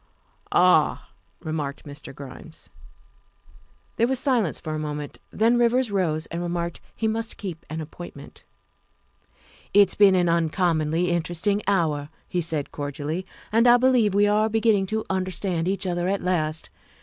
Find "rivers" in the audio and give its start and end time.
5.59-5.91